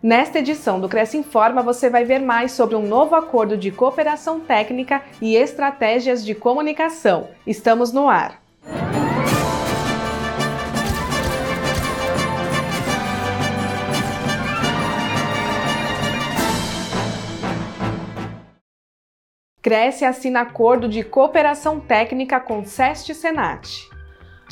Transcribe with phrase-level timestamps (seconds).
[0.00, 4.38] Nesta edição do Cresce Informa, você vai ver mais sobre um novo acordo de cooperação
[4.38, 7.30] técnica e estratégias de comunicação.
[7.44, 8.40] Estamos no ar.
[19.60, 23.97] Cresce assina acordo de cooperação técnica com SEST Senat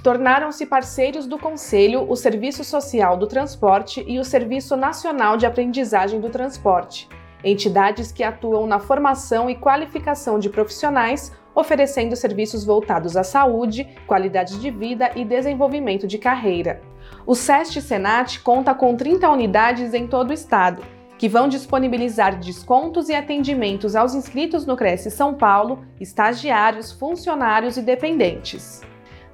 [0.07, 6.21] tornaram-se parceiros do Conselho o Serviço Social do Transporte e o Serviço Nacional de Aprendizagem
[6.21, 7.09] do Transporte,
[7.43, 14.61] entidades que atuam na formação e qualificação de profissionais, oferecendo serviços voltados à saúde, qualidade
[14.61, 16.81] de vida e desenvolvimento de carreira.
[17.27, 20.85] O SEST Senat conta com 30 unidades em todo o estado,
[21.19, 27.83] que vão disponibilizar descontos e atendimentos aos inscritos no Cresce São Paulo, estagiários, funcionários e
[27.83, 28.83] dependentes.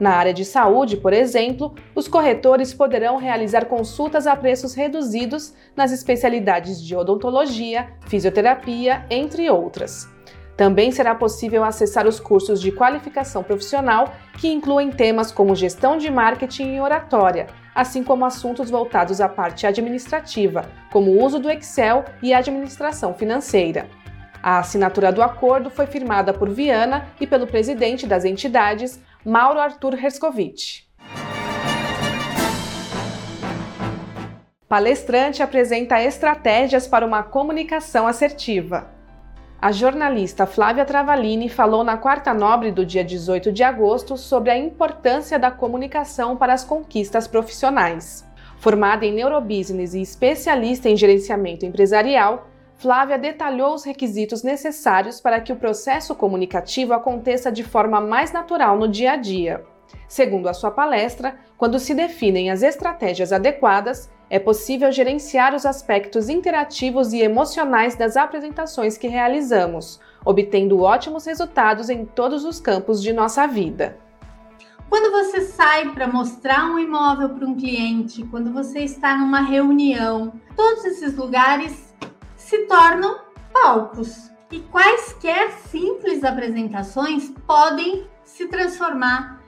[0.02, 5.92] Na área de saúde, por exemplo, os corretores poderão realizar consultas a preços reduzidos nas
[5.92, 10.08] especialidades de odontologia, fisioterapia, entre outras.
[10.56, 16.10] Também será possível acessar os cursos de qualificação profissional que incluem temas como gestão de
[16.10, 22.04] marketing e oratória, assim como assuntos voltados à parte administrativa, como o uso do Excel
[22.20, 23.88] e administração financeira.
[24.42, 29.94] A assinatura do acordo foi firmada por Viana e pelo presidente das entidades, Mauro Arthur
[29.94, 30.82] Herskovitch.
[34.68, 38.90] Palestrante apresenta estratégias para uma comunicação assertiva.
[39.60, 44.58] A jornalista Flávia Travalini falou na Quarta Nobre do dia 18 de agosto sobre a
[44.58, 48.26] importância da comunicação para as conquistas profissionais.
[48.58, 52.48] Formada em neurobusiness e especialista em gerenciamento empresarial,
[52.82, 58.76] Flávia detalhou os requisitos necessários para que o processo comunicativo aconteça de forma mais natural
[58.76, 59.64] no dia a dia.
[60.08, 66.28] Segundo a sua palestra, quando se definem as estratégias adequadas, é possível gerenciar os aspectos
[66.28, 73.12] interativos e emocionais das apresentações que realizamos, obtendo ótimos resultados em todos os campos de
[73.12, 73.96] nossa vida.
[74.88, 80.32] Quando você sai para mostrar um imóvel para um cliente, quando você está numa reunião,
[80.56, 81.92] todos esses lugares
[82.52, 83.18] se tornam
[83.50, 84.30] palcos.
[84.50, 89.42] E quaisquer simples apresentações podem se transformar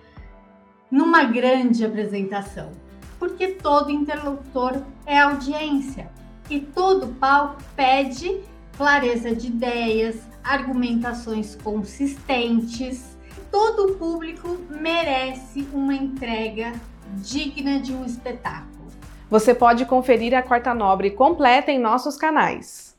[0.90, 2.70] numa grande apresentação,
[3.18, 6.10] porque todo interlocutor é audiência
[6.48, 8.40] e todo palco pede
[8.74, 13.18] clareza de ideias, argumentações consistentes.
[13.50, 16.72] Todo o público merece uma entrega
[17.16, 18.86] digna de um espetáculo.
[19.28, 22.93] Você pode conferir a Quarta Nobre completa em nossos canais.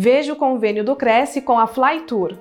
[0.00, 2.36] Veja o convênio do Cresce com a Flytour.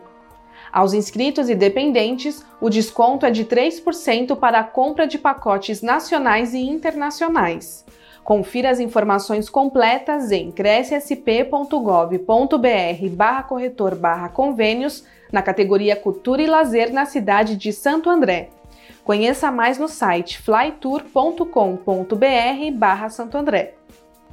[0.71, 6.53] Aos inscritos e dependentes, o desconto é de 3% para a compra de pacotes nacionais
[6.53, 7.83] e internacionais.
[8.23, 16.93] Confira as informações completas em crescsp.gov.br barra corretor barra convênios na categoria Cultura e Lazer
[16.93, 18.49] na cidade de Santo André.
[19.03, 23.73] Conheça mais no site flytour.com.br barra Santo André.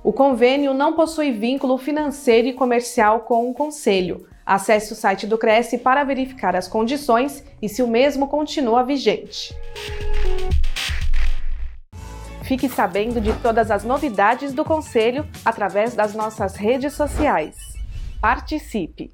[0.05, 4.29] O convênio não possui vínculo financeiro e comercial com o Conselho.
[4.45, 9.57] Acesse o site do Cresce para verificar as condições e se o mesmo continua vigente.
[12.43, 17.57] Fique sabendo de todas as novidades do Conselho através das nossas redes sociais.
[18.21, 19.11] Participe!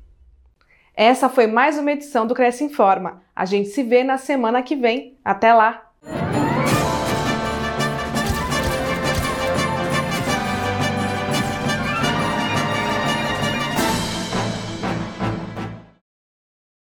[0.92, 3.22] Essa foi mais uma edição do Cresce Informa.
[3.34, 5.16] A gente se vê na semana que vem.
[5.24, 5.89] Até lá!